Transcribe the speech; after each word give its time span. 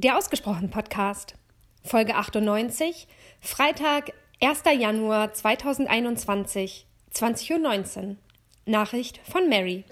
Der 0.00 0.16
Ausgesprochen 0.16 0.70
Podcast, 0.70 1.34
Folge 1.82 2.14
98, 2.14 3.08
Freitag, 3.40 4.12
1. 4.40 4.62
Januar 4.78 5.32
2021, 5.32 6.86
20.19 7.12 8.10
Uhr. 8.10 8.16
Nachricht 8.64 9.18
von 9.28 9.48
Mary. 9.48 9.84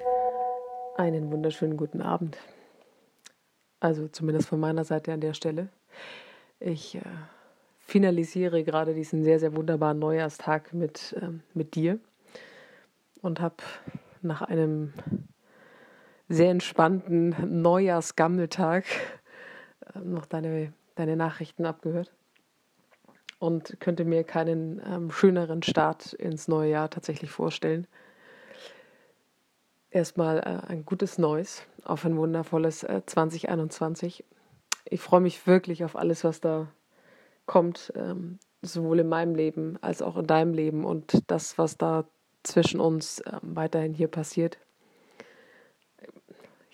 Einen 0.96 1.32
wunderschönen 1.32 1.77
guten 1.77 2.03
Abend. 2.03 2.38
Also 3.80 4.06
zumindest 4.06 4.48
von 4.48 4.61
meiner 4.61 4.84
Seite 4.84 5.12
an 5.12 5.21
der 5.21 5.34
Stelle. 5.34 5.71
Ich 6.61 6.95
äh, 6.95 7.01
finalisiere 7.81 8.63
gerade 8.63 8.95
diesen 8.95 9.25
sehr, 9.25 9.41
sehr 9.41 9.57
wunderbaren 9.57 9.99
Neujahrstag 9.99 10.73
mit, 10.73 11.17
ähm, 11.21 11.43
mit 11.53 11.75
dir 11.75 11.99
und 13.23 13.41
habe 13.41 13.57
nach 14.23 14.43
einem 14.43 14.93
sehr 16.29 16.51
entspannten 16.52 17.34
Neujahrsgammeltag 17.61 18.84
noch 20.05 20.27
deine, 20.27 20.73
deine 20.95 21.16
Nachrichten 21.16 21.66
abgehört 21.66 22.12
und 23.38 23.78
könnte 23.80 24.05
mir 24.05 24.24
keinen 24.24 24.80
ähm, 24.86 25.10
schöneren 25.10 25.62
Start 25.62 26.12
ins 26.14 26.48
neue 26.48 26.70
Jahr 26.70 26.91
tatsächlich 26.91 27.30
vorstellen. 27.30 27.86
Erstmal 29.91 30.38
äh, 30.38 30.70
ein 30.70 30.84
gutes 30.84 31.19
Neues 31.19 31.62
auf 31.84 32.05
ein 32.05 32.16
wundervolles 32.16 32.82
äh, 32.82 33.02
2021. 33.05 34.24
Ich 34.84 35.00
freue 35.00 35.20
mich 35.20 35.46
wirklich 35.46 35.84
auf 35.84 35.97
alles, 35.97 36.24
was 36.24 36.41
da 36.41 36.69
kommt, 37.47 37.92
ähm, 37.97 38.38
sowohl 38.62 39.00
in 39.00 39.08
meinem 39.08 39.34
Leben 39.34 39.78
als 39.80 40.02
auch 40.02 40.16
in 40.16 40.27
deinem 40.27 40.55
Leben 40.55 40.84
und 40.84 41.22
das, 41.28 41.58
was 41.58 41.77
da 41.78 42.05
zwischen 42.42 42.80
uns 42.80 43.20
äh, 43.20 43.38
weiterhin 43.42 43.94
hier 43.94 44.08
passiert. 44.08 44.58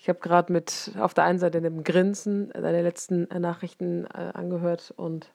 Ich 0.03 0.09
habe 0.09 0.19
gerade 0.19 0.51
mit 0.51 0.91
auf 0.99 1.13
der 1.13 1.23
einen 1.23 1.39
Seite 1.39 1.59
einem 1.59 1.85
Grinsen 1.85 2.49
deine 2.49 2.81
letzten 2.81 3.31
äh, 3.31 3.39
Nachrichten 3.39 4.03
äh, 4.07 4.31
angehört 4.33 4.93
und 4.97 5.33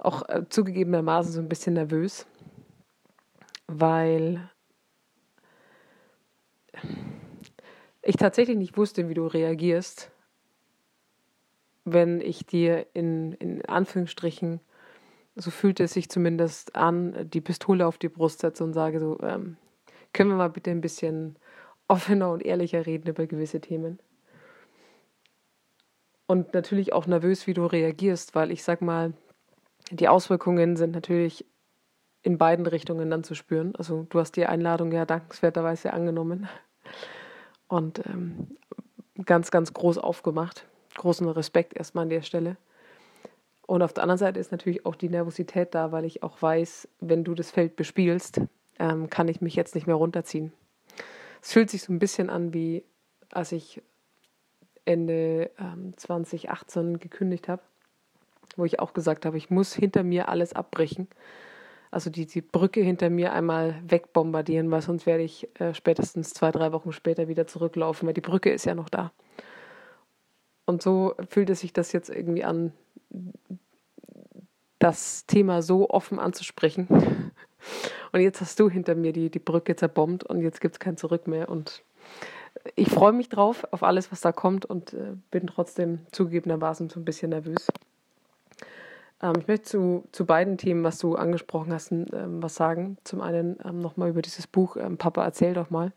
auch 0.00 0.28
äh, 0.28 0.42
zugegebenermaßen 0.48 1.30
so 1.30 1.38
ein 1.38 1.48
bisschen 1.48 1.74
nervös, 1.74 2.26
weil 3.68 4.50
ich 8.02 8.16
tatsächlich 8.16 8.56
nicht 8.56 8.76
wusste, 8.76 9.08
wie 9.08 9.14
du 9.14 9.28
reagierst, 9.28 10.10
wenn 11.84 12.20
ich 12.20 12.44
dir 12.46 12.88
in, 12.92 13.34
in 13.34 13.64
Anführungsstrichen, 13.66 14.58
so 15.36 15.52
fühlt 15.52 15.78
es 15.78 15.92
sich 15.92 16.08
zumindest 16.08 16.74
an, 16.74 17.30
die 17.30 17.40
Pistole 17.40 17.86
auf 17.86 17.98
die 17.98 18.08
Brust 18.08 18.40
setze 18.40 18.64
und 18.64 18.72
sage 18.72 18.98
so, 18.98 19.20
ähm, 19.20 19.58
können 20.12 20.30
wir 20.30 20.36
mal 20.36 20.50
bitte 20.50 20.72
ein 20.72 20.80
bisschen 20.80 21.36
offener 21.90 22.30
und 22.30 22.44
ehrlicher 22.44 22.86
reden 22.86 23.08
über 23.08 23.26
gewisse 23.26 23.60
Themen. 23.60 23.98
Und 26.26 26.54
natürlich 26.54 26.92
auch 26.92 27.06
nervös, 27.06 27.48
wie 27.48 27.54
du 27.54 27.66
reagierst, 27.66 28.36
weil 28.36 28.52
ich 28.52 28.62
sag 28.62 28.80
mal, 28.80 29.12
die 29.90 30.08
Auswirkungen 30.08 30.76
sind 30.76 30.92
natürlich 30.92 31.44
in 32.22 32.38
beiden 32.38 32.66
Richtungen 32.66 33.10
dann 33.10 33.24
zu 33.24 33.34
spüren. 33.34 33.74
Also 33.74 34.06
du 34.08 34.20
hast 34.20 34.36
die 34.36 34.46
Einladung 34.46 34.92
ja 34.92 35.04
dankenswerterweise 35.04 35.92
angenommen 35.92 36.48
und 37.66 38.06
ähm, 38.06 38.56
ganz, 39.24 39.50
ganz 39.50 39.72
groß 39.74 39.98
aufgemacht. 39.98 40.68
Großen 40.94 41.28
Respekt 41.28 41.76
erstmal 41.76 42.02
an 42.02 42.10
der 42.10 42.22
Stelle. 42.22 42.56
Und 43.66 43.82
auf 43.82 43.92
der 43.92 44.04
anderen 44.04 44.18
Seite 44.18 44.38
ist 44.38 44.52
natürlich 44.52 44.86
auch 44.86 44.94
die 44.94 45.08
Nervosität 45.08 45.74
da, 45.74 45.90
weil 45.90 46.04
ich 46.04 46.22
auch 46.22 46.40
weiß, 46.40 46.88
wenn 47.00 47.24
du 47.24 47.34
das 47.34 47.50
Feld 47.50 47.74
bespielst, 47.74 48.40
ähm, 48.78 49.10
kann 49.10 49.26
ich 49.26 49.40
mich 49.40 49.56
jetzt 49.56 49.74
nicht 49.74 49.88
mehr 49.88 49.96
runterziehen. 49.96 50.52
Es 51.42 51.52
fühlt 51.52 51.70
sich 51.70 51.82
so 51.82 51.92
ein 51.92 51.98
bisschen 51.98 52.30
an, 52.30 52.52
wie 52.52 52.84
als 53.30 53.52
ich 53.52 53.82
Ende 54.84 55.50
ähm, 55.58 55.96
2018 55.96 56.98
gekündigt 56.98 57.48
habe, 57.48 57.62
wo 58.56 58.64
ich 58.64 58.80
auch 58.80 58.92
gesagt 58.92 59.24
habe, 59.24 59.36
ich 59.36 59.50
muss 59.50 59.74
hinter 59.74 60.02
mir 60.02 60.28
alles 60.28 60.52
abbrechen. 60.52 61.08
Also 61.90 62.08
die, 62.10 62.26
die 62.26 62.40
Brücke 62.40 62.80
hinter 62.80 63.10
mir 63.10 63.32
einmal 63.32 63.80
wegbombardieren, 63.86 64.70
weil 64.70 64.82
sonst 64.82 65.06
werde 65.06 65.24
ich 65.24 65.48
äh, 65.60 65.74
spätestens 65.74 66.32
zwei, 66.32 66.52
drei 66.52 66.72
Wochen 66.72 66.92
später 66.92 67.28
wieder 67.28 67.46
zurücklaufen, 67.46 68.06
weil 68.06 68.14
die 68.14 68.20
Brücke 68.20 68.52
ist 68.52 68.64
ja 68.64 68.74
noch 68.74 68.88
da. 68.88 69.12
Und 70.66 70.82
so 70.82 71.14
fühlt 71.28 71.50
es 71.50 71.60
sich 71.60 71.72
das 71.72 71.90
jetzt 71.92 72.10
irgendwie 72.10 72.44
an, 72.44 72.72
das 74.78 75.26
Thema 75.26 75.62
so 75.62 75.90
offen 75.90 76.20
anzusprechen. 76.20 77.32
Und 78.12 78.20
jetzt 78.20 78.40
hast 78.40 78.58
du 78.58 78.68
hinter 78.68 78.94
mir 78.94 79.12
die, 79.12 79.30
die 79.30 79.38
Brücke 79.38 79.76
zerbombt 79.76 80.24
und 80.24 80.42
jetzt 80.42 80.60
gibt 80.60 80.74
es 80.74 80.80
kein 80.80 80.96
Zurück 80.96 81.26
mehr. 81.26 81.48
Und 81.48 81.82
ich 82.74 82.90
freue 82.90 83.12
mich 83.12 83.28
drauf, 83.28 83.66
auf 83.70 83.82
alles, 83.82 84.10
was 84.10 84.20
da 84.20 84.32
kommt 84.32 84.66
und 84.66 84.92
äh, 84.92 85.12
bin 85.30 85.46
trotzdem 85.46 86.00
zugegebenermaßen 86.12 86.90
so 86.90 87.00
ein 87.00 87.04
bisschen 87.04 87.30
nervös. 87.30 87.68
Ähm, 89.22 89.34
ich 89.38 89.48
möchte 89.48 89.66
zu, 89.66 90.04
zu 90.12 90.26
beiden 90.26 90.58
Themen, 90.58 90.82
was 90.84 90.98
du 90.98 91.14
angesprochen 91.14 91.72
hast, 91.72 91.92
ähm, 91.92 92.42
was 92.42 92.54
sagen. 92.54 92.98
Zum 93.04 93.20
einen 93.20 93.58
ähm, 93.64 93.80
nochmal 93.80 94.10
über 94.10 94.22
dieses 94.22 94.46
Buch 94.46 94.76
ähm, 94.76 94.96
Papa, 94.96 95.24
erzähl 95.24 95.54
doch 95.54 95.70
mal. 95.70 95.92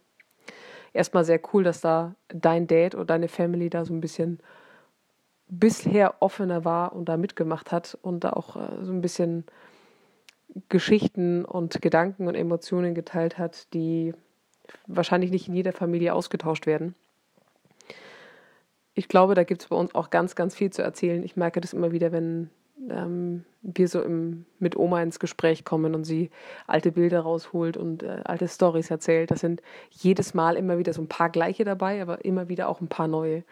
Erstmal 0.94 1.26
sehr 1.26 1.40
cool, 1.54 1.64
dass 1.64 1.82
da 1.82 2.14
dein 2.28 2.68
Dad 2.68 2.94
oder 2.94 3.06
deine 3.06 3.28
Family 3.28 3.70
da 3.70 3.84
so 3.84 3.94
ein 3.94 4.02
bisschen 4.02 4.40
bisher 5.48 6.22
offener 6.22 6.66
war 6.66 6.94
und 6.94 7.10
da 7.10 7.18
mitgemacht 7.18 7.72
hat 7.72 7.98
und 8.02 8.24
da 8.24 8.32
auch 8.32 8.56
äh, 8.56 8.84
so 8.84 8.92
ein 8.92 9.02
bisschen 9.02 9.46
Geschichten 10.70 11.46
und 11.46 11.82
Gedanken 11.82 12.28
und 12.28 12.36
Emotionen 12.36 12.94
geteilt 12.94 13.38
hat, 13.38 13.74
die 13.74 14.14
wahrscheinlich 14.88 15.32
nicht 15.32 15.48
in 15.48 15.56
jeder 15.56 15.74
Familie 15.74 16.14
ausgetauscht 16.14 16.66
werden. 16.66 16.96
Ich 18.96 19.08
glaube, 19.08 19.34
da 19.34 19.44
gibt 19.44 19.64
es 19.64 19.70
bei 19.70 19.76
uns 19.76 19.96
auch 19.96 20.10
ganz, 20.10 20.36
ganz 20.36 20.56
viel 20.56 20.72
zu 20.72 20.84
erzählen. 20.84 21.24
Ich 21.24 21.36
merke 21.36 21.62
das 21.62 21.74
immer 21.74 21.92
wieder, 21.92 22.12
wenn 22.12 22.50
ähm, 22.90 23.44
wir 23.62 23.88
so 23.88 24.02
im, 24.02 24.46
mit 24.60 24.76
Oma 24.76 25.02
ins 25.02 25.20
Gespräch 25.20 25.66
kommen 25.66 25.96
und 25.96 26.04
sie 26.04 26.30
alte 26.68 26.92
Bilder 26.92 27.22
rausholt 27.22 27.78
und 27.78 28.04
äh, 28.04 28.22
alte 28.24 28.48
Stories 28.48 28.92
erzählt. 28.92 29.32
Da 29.32 29.36
sind 29.36 29.62
jedes 29.90 30.34
Mal 30.34 30.58
immer 30.58 30.78
wieder 30.78 30.94
so 30.94 31.02
ein 31.02 31.08
paar 31.08 31.30
gleiche 31.30 31.64
dabei, 31.64 32.02
aber 32.02 32.24
immer 32.26 32.50
wieder 32.50 32.68
auch 32.68 32.82
ein 32.82 32.88
paar 32.88 33.08
neue. 33.08 33.44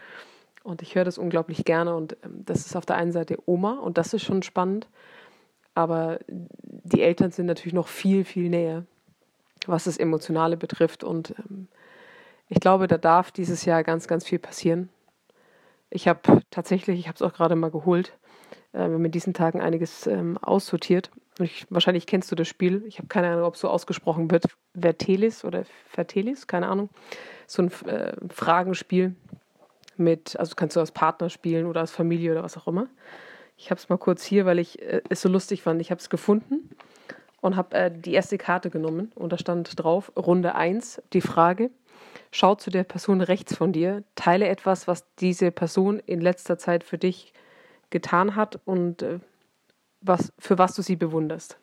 Und 0.64 0.82
ich 0.82 0.94
höre 0.94 1.06
das 1.06 1.18
unglaublich 1.18 1.66
gerne. 1.66 1.96
Und 1.96 2.18
ähm, 2.24 2.44
das 2.46 2.66
ist 2.66 2.76
auf 2.76 2.86
der 2.86 2.98
einen 2.98 3.12
Seite 3.12 3.38
Oma 3.46 3.80
und 3.80 3.98
das 3.98 4.14
ist 4.14 4.24
schon 4.24 4.44
spannend. 4.44 4.88
Aber 5.74 6.20
die 6.84 7.02
Eltern 7.02 7.32
sind 7.32 7.46
natürlich 7.46 7.74
noch 7.74 7.88
viel, 7.88 8.26
viel 8.26 8.50
näher, 8.50 8.86
was 9.68 9.86
das 9.86 9.98
Emotionale 9.98 10.58
betrifft. 10.58 11.04
Und 11.04 11.36
ähm, 11.38 11.68
ich 12.50 12.60
glaube, 12.60 12.88
da 12.88 12.98
darf 12.98 13.32
dieses 13.32 13.66
Jahr 13.66 13.84
ganz, 13.84 14.08
ganz 14.08 14.26
viel 14.26 14.40
passieren. 14.40 14.90
Ich 15.90 16.08
habe 16.08 16.42
tatsächlich, 16.50 17.00
ich 17.00 17.08
habe 17.08 17.16
es 17.16 17.22
auch 17.22 17.34
gerade 17.34 17.56
mal 17.56 17.72
geholt, 17.72 18.14
äh, 18.74 18.88
wir 18.90 19.10
diesen 19.10 19.34
Tagen 19.34 19.62
einiges 19.62 20.08
ähm, 20.08 20.38
aussortiert. 20.38 21.12
Ich, 21.40 21.66
wahrscheinlich 21.70 22.08
kennst 22.08 22.32
du 22.32 22.36
das 22.36 22.48
Spiel. 22.48 22.84
Ich 22.88 22.98
habe 22.98 23.08
keine 23.08 23.30
Ahnung, 23.30 23.46
ob 23.46 23.56
es 23.56 23.62
so 23.62 23.70
ausgesprochen 23.70 24.32
wird. 24.32 24.46
Vertelis 24.80 25.44
oder 25.44 25.64
Vertelis, 25.90 26.48
keine 26.48 26.68
Ahnung. 26.68 26.90
So 27.48 27.64
ein 27.64 27.72
äh, 27.88 28.14
Fragenspiel 28.30 29.16
mit, 29.98 30.40
also 30.40 30.56
kannst 30.56 30.76
du 30.76 30.80
als 30.80 30.92
Partner 30.92 31.30
spielen 31.30 31.66
oder 31.66 31.82
als 31.82 31.92
Familie 31.92 32.32
oder 32.32 32.44
was 32.44 32.58
auch 32.58 32.68
immer. 32.68 32.88
Ich 33.62 33.70
habe 33.70 33.78
es 33.78 33.90
mal 33.90 33.98
kurz 33.98 34.24
hier, 34.24 34.48
weil 34.48 34.58
ich 34.58 34.82
äh, 34.82 35.04
es 35.10 35.22
so 35.22 35.30
lustig 35.30 35.62
fand. 35.62 35.80
Ich 35.82 35.92
habe 35.92 36.00
es 36.00 36.10
gefunden 36.10 36.72
und 37.42 37.56
habe 37.56 37.76
äh, 37.78 37.92
die 37.92 38.14
erste 38.14 38.40
Karte 38.40 38.72
genommen 38.72 39.12
und 39.14 39.32
da 39.32 39.38
stand 39.38 39.72
drauf, 39.76 40.12
Runde 40.18 40.56
1, 40.56 41.04
die 41.14 41.22
Frage, 41.22 41.70
schau 42.32 42.56
zu 42.56 42.72
der 42.72 42.84
Person 42.84 43.22
rechts 43.22 43.56
von 43.56 43.72
dir, 43.72 44.04
teile 44.16 44.48
etwas, 44.48 44.88
was 44.88 45.06
diese 45.18 45.52
Person 45.52 46.00
in 46.00 46.22
letzter 46.22 46.58
Zeit 46.58 46.84
für 46.84 46.98
dich 46.98 47.34
getan 47.92 48.36
hat 48.36 48.60
und 48.66 49.04
äh, 49.04 49.20
was, 50.02 50.34
für 50.40 50.58
was 50.58 50.74
du 50.74 50.82
sie 50.82 50.96
bewunderst. 50.96 51.60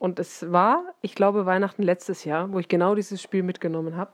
Und 0.00 0.18
es 0.18 0.50
war, 0.50 0.82
ich 1.00 1.14
glaube, 1.14 1.46
Weihnachten 1.46 1.84
letztes 1.84 2.24
Jahr, 2.24 2.52
wo 2.52 2.58
ich 2.58 2.66
genau 2.66 2.96
dieses 2.96 3.22
Spiel 3.22 3.44
mitgenommen 3.44 3.96
habe 3.96 4.10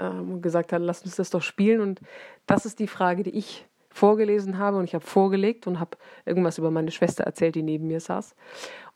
ähm, 0.00 0.32
und 0.32 0.42
gesagt 0.42 0.72
habe, 0.72 0.82
lass 0.82 1.02
uns 1.02 1.14
das 1.14 1.30
doch 1.30 1.42
spielen. 1.42 1.80
Und 1.80 2.00
das 2.48 2.66
ist 2.66 2.80
die 2.80 2.88
Frage, 2.88 3.22
die 3.22 3.38
ich 3.38 3.66
vorgelesen 3.96 4.58
habe 4.58 4.76
und 4.76 4.84
ich 4.84 4.94
habe 4.94 5.04
vorgelegt 5.04 5.66
und 5.66 5.80
habe 5.80 5.96
irgendwas 6.24 6.58
über 6.58 6.70
meine 6.70 6.90
Schwester 6.90 7.24
erzählt, 7.24 7.54
die 7.54 7.62
neben 7.62 7.86
mir 7.86 8.00
saß. 8.00 8.34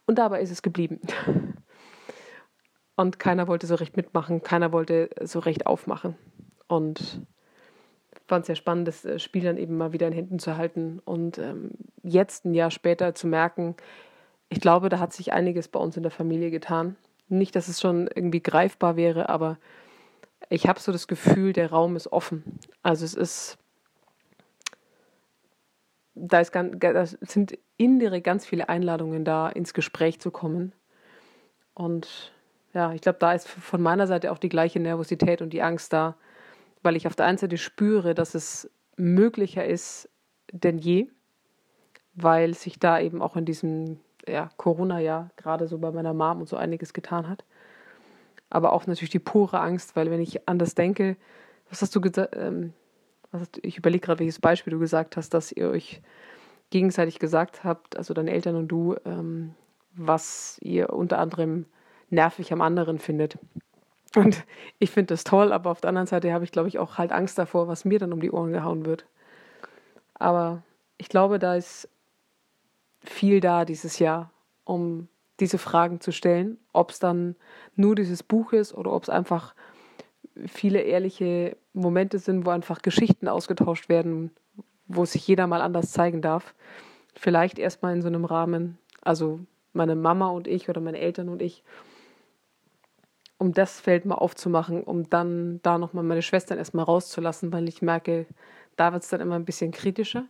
Und 0.06 0.19
dabei 0.19 0.41
ist 0.41 0.50
es 0.50 0.62
geblieben. 0.62 1.00
Und 2.97 3.19
keiner 3.19 3.49
wollte 3.49 3.67
so 3.67 3.76
recht 3.76 3.97
mitmachen, 3.97 4.43
keiner 4.43 4.73
wollte 4.73 5.08
so 5.23 5.38
recht 5.38 5.67
aufmachen. 5.67 6.17
Und 6.69 7.23
fand 8.31 8.43
es 8.43 8.47
sehr 8.47 8.56
spannend, 8.56 8.88
das 8.88 9.05
äh, 9.05 9.19
Spiel 9.19 9.43
dann 9.43 9.58
eben 9.58 9.76
mal 9.76 9.93
wieder 9.93 10.06
in 10.06 10.12
Händen 10.12 10.38
zu 10.38 10.56
halten 10.56 11.00
und 11.05 11.37
ähm, 11.38 11.73
jetzt 12.03 12.44
ein 12.44 12.55
Jahr 12.55 12.70
später 12.70 13.14
zu 13.14 13.26
merken, 13.26 13.75
ich 14.49 14.61
glaube, 14.61 14.88
da 14.88 14.99
hat 14.99 15.12
sich 15.12 15.32
einiges 15.32 15.69
bei 15.69 15.79
uns 15.79 15.96
in 15.96 16.03
der 16.03 16.12
Familie 16.12 16.50
getan. 16.50 16.96
Nicht, 17.29 17.55
dass 17.55 17.69
es 17.69 17.81
schon 17.81 18.08
irgendwie 18.12 18.43
greifbar 18.43 18.96
wäre, 18.96 19.29
aber 19.29 19.58
ich 20.49 20.67
habe 20.67 20.81
so 20.81 20.91
das 20.91 21.06
Gefühl, 21.06 21.53
der 21.53 21.70
Raum 21.70 21.94
ist 21.94 22.11
offen. 22.12 22.58
Also 22.82 23.05
es 23.05 23.14
ist 23.14 23.58
da, 26.28 26.40
ist 26.40 26.52
ganz, 26.52 26.76
da 26.78 27.06
sind 27.06 27.58
indirekt 27.76 28.25
ganz 28.25 28.46
viele 28.46 28.69
Einladungen 28.69 29.25
da, 29.25 29.49
ins 29.49 29.75
Gespräch 29.75 30.20
zu 30.20 30.31
kommen. 30.31 30.72
Und 31.75 32.32
ja, 32.72 32.93
ich 32.93 33.00
glaube, 33.00 33.19
da 33.19 33.32
ist 33.32 33.49
von 33.49 33.81
meiner 33.81 34.06
Seite 34.06 34.31
auch 34.32 34.38
die 34.38 34.49
gleiche 34.49 34.81
Nervosität 34.81 35.43
und 35.43 35.52
die 35.52 35.62
Angst 35.62 35.93
da, 35.93 36.17
weil 36.82 36.96
ich 36.96 37.06
auf 37.06 37.17
der 37.17 37.26
einen 37.26 37.38
Seite 37.38 37.58
spüre, 37.58 38.14
dass 38.14 38.34
es 38.34 38.70
möglicher 38.96 39.64
ist, 39.64 40.08
denn 40.52 40.78
je, 40.78 41.08
weil 42.14 42.55
sich 42.55 42.78
da 42.78 43.00
eben 43.00 43.22
auch 43.22 43.37
in 43.37 43.44
diesem 43.44 44.00
ja, 44.26 44.50
Corona-Jahr 44.56 45.31
gerade 45.37 45.67
so 45.67 45.78
bei 45.78 45.90
meiner 45.90 46.14
Mom 46.14 46.40
und 46.40 46.49
so 46.49 46.56
einiges 46.56 46.93
getan 46.93 47.28
hat. 47.28 47.44
Aber 48.50 48.72
auch 48.72 48.87
natürlich 48.87 49.11
die 49.11 49.19
pure 49.19 49.61
Angst, 49.61 49.96
weil 49.96 50.11
wenn 50.11 50.20
ich 50.20 50.49
an 50.49 50.58
das 50.58 50.75
denke, 50.75 51.17
was 51.69 51.82
hast 51.82 51.94
du 51.94 52.00
gesagt, 52.00 52.37
ähm, 52.37 52.72
ich 53.62 53.79
überlege 53.79 54.05
gerade, 54.06 54.21
welches 54.21 54.41
Beispiel 54.41 54.73
du 54.73 54.79
gesagt 54.79 55.17
hast, 55.17 55.35
dass 55.35 55.53
ihr 55.53 55.71
euch 55.71 56.03
gegenseitig 56.71 57.19
gesagt 57.19 57.65
habt, 57.65 57.97
also 57.97 58.15
deine 58.15 58.31
Eltern 58.31 58.56
und 58.56 58.69
du, 58.69 58.97
ähm, 59.05 59.55
was 59.93 60.59
ihr 60.62 60.93
unter 60.93 61.19
anderem 61.19 61.67
nervig 62.11 62.53
am 62.53 62.61
anderen 62.61 62.99
findet. 62.99 63.38
Und 64.17 64.44
ich 64.79 64.91
finde 64.91 65.15
das 65.15 65.25
toll, 65.25 65.53
aber 65.53 65.71
auf 65.71 65.81
der 65.81 65.88
anderen 65.88 66.06
Seite 66.06 66.32
habe 66.32 66.44
ich, 66.44 66.53
glaube 66.53 66.69
ich, 66.69 66.79
auch 66.79 66.99
halt 66.99 67.12
Angst 67.12 67.38
davor, 67.38 67.69
was 67.69 67.85
mir 67.85 67.99
dann 67.99 68.12
um 68.12 68.21
die 68.21 68.31
Ohren 68.31 68.53
gehauen 68.53 68.85
wird. 68.85 69.06
Aber 70.15 70.62
ich 70.99 71.09
glaube, 71.09 71.38
da 71.38 71.55
ist 71.55 71.88
viel 73.03 73.41
da 73.41 73.65
dieses 73.65 73.99
Jahr, 73.99 74.31
um 74.65 75.09
diese 75.41 75.59
Fragen 75.59 76.00
zu 76.00 76.12
stellen. 76.12 76.59
Ob 76.73 76.91
es 76.91 76.99
dann 76.99 77.37
nur 77.75 77.94
dieses 77.94 78.23
Buch 78.23 78.53
ist 78.53 78.75
oder 78.75 78.93
ob 78.93 79.05
es 79.05 79.09
einfach 79.09 79.55
viele 80.47 80.81
ehrliche 80.81 81.56
Momente 81.73 82.19
sind, 82.19 82.47
wo 82.47 82.50
einfach 82.50 82.82
Geschichten 82.82 83.29
ausgetauscht 83.29 83.88
werden, 83.88 84.31
wo 84.87 85.05
sich 85.05 85.27
jeder 85.27 85.47
mal 85.47 85.61
anders 85.61 85.93
zeigen 85.93 86.23
darf. 86.23 86.55
Vielleicht 87.15 87.59
erstmal 87.59 87.94
in 87.94 88.03
so 88.03 88.09
einem 88.09 88.25
Rahmen, 88.25 88.79
also 89.03 89.41
meine 89.73 89.97
Mama 89.97 90.29
und 90.29 90.49
ich 90.49 90.69
oder 90.69 90.81
meine 90.81 90.99
Eltern 90.99 91.29
und 91.29 91.43
ich, 91.43 91.62
um 93.38 93.53
das 93.53 93.81
Feld 93.81 94.05
mal 94.05 94.17
aufzumachen, 94.17 94.82
um 94.82 95.09
dann 95.09 95.61
da 95.62 95.79
nochmal 95.79 96.05
meine 96.05 96.23
Schwestern 96.23 96.59
erstmal 96.59 96.85
rauszulassen, 96.85 97.53
weil 97.53 97.69
ich 97.69 97.82
merke, 97.82 98.27
da 98.77 98.93
wird 98.93 99.03
es 99.03 99.09
dann 99.09 99.21
immer 99.21 99.37
ein 99.37 99.44
bisschen 99.44 99.71
kritischer. 99.71 100.25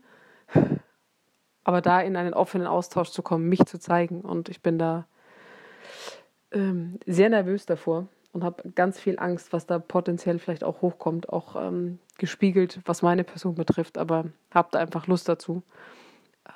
Aber 1.65 1.81
da 1.81 2.01
in 2.01 2.17
einen 2.17 2.35
offenen 2.35 2.67
Austausch 2.67 3.11
zu 3.11 3.23
kommen, 3.23 3.49
mich 3.49 3.65
zu 3.67 3.79
zeigen. 3.79 4.23
Und 4.23 4.49
ich 4.49 4.63
bin 4.63 4.79
da 4.79 5.07
ähm, 6.53 6.99
sehr 7.07 7.29
nervös 7.29 7.67
davor 7.67 8.09
und 8.33 8.45
habe 8.45 8.71
ganz 8.71 8.99
viel 8.99 9.19
Angst, 9.19 9.53
was 9.53 9.67
da 9.67 9.79
potenziell 9.79 10.39
vielleicht 10.39 10.65
auch 10.65 10.83
hochkommt, 10.83 11.29
auch 11.29 11.57
ähm, 11.57 11.99
gespiegelt, 12.19 12.81
was 12.85 13.03
meine 13.03 13.25
Person 13.25 13.55
betrifft. 13.55 13.99
Aber 13.99 14.27
habe 14.53 14.69
da 14.73 14.79
einfach 14.79 15.07
Lust 15.07 15.29
dazu. 15.29 15.63
Ähm, 16.47 16.53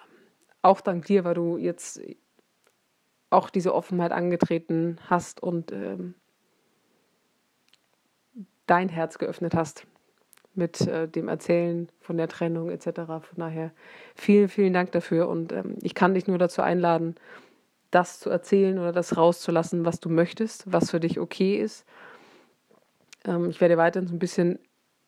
auch 0.63 0.81
dank 0.81 1.07
dir, 1.07 1.25
weil 1.25 1.35
du 1.35 1.57
jetzt 1.57 2.01
auch 3.31 3.51
diese 3.51 3.75
Offenheit 3.75 4.13
angetreten 4.13 4.99
hast 5.09 5.43
und 5.43 5.73
ähm, 5.73 6.15
dein 8.67 8.89
Herz 8.89 9.19
geöffnet 9.19 9.55
hast 9.55 9.87
mit 10.55 10.81
äh, 10.83 11.09
dem 11.09 11.29
Erzählen 11.29 11.89
von 12.01 12.17
der 12.17 12.29
Trennung 12.29 12.71
etc. 12.71 12.87
Von 13.07 13.39
daher 13.39 13.73
vielen, 14.15 14.49
vielen 14.49 14.73
Dank 14.73 14.93
dafür 14.93 15.29
und 15.29 15.53
ähm, 15.53 15.77
ich 15.83 15.95
kann 15.95 16.15
dich 16.15 16.29
nur 16.29 16.39
dazu 16.39 16.63
einladen, 16.63 17.17
das 17.95 18.21
zu 18.21 18.31
erzählen 18.31 18.79
oder 18.79 18.93
das 18.93 19.17
rauszulassen, 19.17 19.85
was 19.85 20.01
du 20.01 20.09
möchtest, 20.09 20.71
was 20.71 20.91
für 20.91 21.01
dich 21.01 21.21
okay 21.21 21.57
ist. 21.57 21.85
Ähm, 23.25 23.51
ich 23.51 23.61
werde 23.61 23.77
weiterhin 23.77 24.09
so 24.09 24.15
ein 24.15 24.19
bisschen 24.19 24.59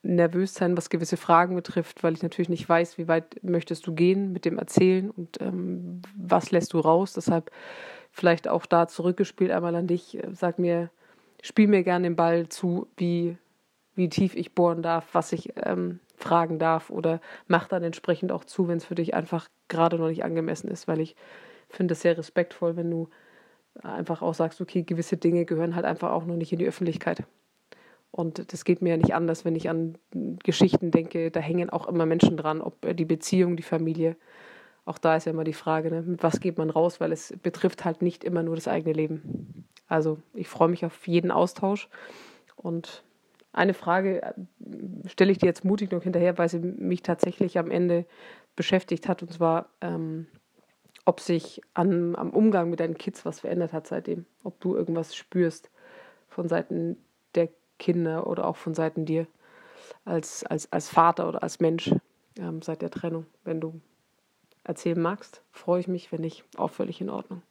nervös 0.03 0.55
sein, 0.55 0.77
was 0.77 0.91
gewisse 0.91 1.17
Fragen 1.17 1.57
betrifft, 1.57 2.05
weil 2.05 2.15
ich 2.15 2.23
natürlich 2.23 2.49
nicht 2.49 2.69
weiß, 2.69 2.97
wie 2.97 3.09
weit 3.09 3.43
möchtest 3.43 3.87
du 3.87 3.95
gehen 3.95 4.33
mit 4.33 4.45
dem 4.45 4.59
Erzählen 4.59 5.11
und 5.11 5.41
ähm, 5.41 6.03
was 6.17 6.51
lässt 6.53 6.73
du 6.73 6.79
raus. 6.79 7.15
Deshalb 7.15 7.51
vielleicht 8.13 8.47
auch 8.47 8.67
da 8.67 8.87
zurückgespielt 8.87 9.51
einmal 9.51 9.75
an 9.75 9.89
dich. 9.89 10.19
Sag 10.33 10.59
mir, 10.59 10.91
spiel 11.43 11.67
mir 11.67 11.83
gerne 11.83 12.05
den 12.09 12.17
Ball 12.17 12.49
zu, 12.49 12.87
wie 12.97 13.37
wie 13.97 14.09
tief 14.09 14.37
ich 14.37 14.55
bohren 14.55 14.83
darf, 14.83 15.09
was 15.13 15.33
ich 15.33 15.55
ähm, 15.65 16.01
fragen 16.17 16.59
darf 16.59 16.91
oder 16.91 17.21
mach 17.49 17.67
dann 17.67 17.83
entsprechend 17.83 18.31
auch 18.31 18.45
zu, 18.45 18.69
wenn 18.69 18.77
es 18.77 18.85
für 18.85 18.95
dich 18.95 19.15
einfach 19.15 19.49
gerade 19.69 19.99
noch 19.99 20.09
nicht 20.09 20.23
angemessen 20.23 20.69
ist, 20.69 20.87
weil 20.87 21.01
ich 21.01 21.17
finde 21.69 21.93
es 21.93 22.03
sehr 22.03 22.17
respektvoll, 22.17 22.77
wenn 22.77 22.91
du 22.91 23.09
einfach 23.83 24.23
auch 24.23 24.35
sagst, 24.35 24.61
okay, 24.61 24.83
gewisse 24.83 25.17
Dinge 25.17 25.45
gehören 25.45 25.75
halt 25.75 25.85
einfach 25.85 26.11
auch 26.11 26.25
noch 26.25 26.37
nicht 26.37 26.53
in 26.53 26.59
die 26.59 26.67
Öffentlichkeit. 26.67 27.25
Und 28.11 28.53
das 28.53 28.65
geht 28.65 28.81
mir 28.81 28.91
ja 28.91 28.97
nicht 28.97 29.15
anders, 29.15 29.45
wenn 29.45 29.57
ich 29.57 29.69
an 29.69 29.99
Geschichten 30.43 30.91
denke, 30.91 31.31
da 31.31 31.41
hängen 31.41 31.69
auch 31.69 31.87
immer 31.87 32.07
Menschen 32.07 32.37
dran, 32.37 32.63
ob 32.63 32.97
die 32.97 33.05
Beziehung, 33.05 33.57
die 33.57 33.63
Familie. 33.63 34.17
Auch 34.87 34.97
da 34.99 35.17
ist 35.17 35.27
ja 35.27 35.33
immer 35.33 35.45
die 35.45 35.53
Frage, 35.53 35.91
ne, 35.91 36.01
mit 36.03 36.23
was 36.23 36.41
geht 36.41 36.57
man 36.57 36.71
raus, 36.71 37.01
weil 37.01 37.13
es 37.13 37.35
betrifft 37.43 37.85
halt 37.85 38.01
nicht 38.01 38.25
immer 38.25 38.43
nur 38.43 38.55
das 38.55 38.69
eigene 38.69 38.95
Leben. 38.95 39.67
Also 39.89 40.19
ich 40.33 40.49
freue 40.49 40.69
mich 40.69 40.85
auf 40.87 41.07
jeden 41.07 41.31
Austausch 41.31 41.89
und 42.55 43.05
eine 43.57 43.75
Frage 43.75 44.23
äh, 44.23 44.35
stelle 45.09 45.33
ich 45.33 45.39
dir 45.39 45.47
jetzt 45.47 45.65
mutig 45.65 45.91
noch 45.91 46.03
hinterher, 46.03 46.39
weil 46.39 46.49
sie 46.49 46.59
mich 46.59 47.03
tatsächlich 47.03 47.59
am 47.59 47.71
Ende 47.71 48.05
beschäftigt 48.55 49.09
hat, 49.09 49.23
und 49.23 49.33
zwar, 49.33 49.71
ähm, 49.81 50.27
ob 51.07 51.21
sich 51.21 51.63
an, 51.73 52.15
am 52.17 52.31
Umgang 52.31 52.69
mit 52.69 52.81
deinen 52.81 52.99
Kids 52.99 53.25
was 53.25 53.41
verändert 53.41 53.73
hat 53.73 53.87
seitdem. 53.87 54.27
Ob 54.45 54.61
du 54.61 54.75
irgendwas 54.75 55.17
spürst 55.17 55.71
von 56.29 56.49
Seiten 56.49 56.99
der 57.35 57.49
Kinder 57.79 58.27
oder 58.27 58.47
auch 58.47 58.57
von 58.57 58.75
Seiten 58.75 59.07
dir 59.07 59.27
als, 60.05 60.45
als, 60.45 60.71
als 60.73 60.89
Vater 60.89 61.29
oder 61.29 61.43
als 61.43 61.61
Mensch 61.61 61.95
ähm, 62.39 62.61
seit 62.61 62.83
der 62.83 62.91
Trennung. 62.91 63.27
Wenn 63.45 63.61
du 63.61 63.81
erzählen 64.65 65.01
magst, 65.01 65.43
freue 65.53 65.81
ich 65.81 65.89
mich, 65.89 66.11
wenn 66.11 66.21
nicht, 66.21 66.45
auch 66.57 66.71
völlig 66.71 67.01
in 67.01 67.09
Ordnung. 67.09 67.43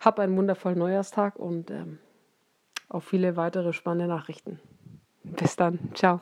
Hab 0.00 0.18
einen 0.18 0.36
wundervollen 0.36 0.78
Neujahrstag 0.78 1.36
und 1.36 1.70
ähm, 1.70 1.98
auf 2.88 3.04
viele 3.04 3.36
weitere 3.36 3.72
spannende 3.72 4.12
Nachrichten. 4.12 4.58
Bis 5.22 5.54
dann. 5.54 5.78
Ciao. 5.94 6.20